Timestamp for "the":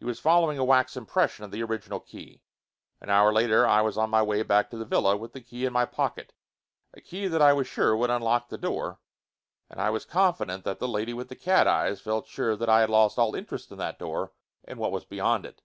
1.52-1.62, 4.10-4.24, 4.76-4.84, 5.32-5.40, 8.48-8.58, 10.80-10.88, 11.28-11.36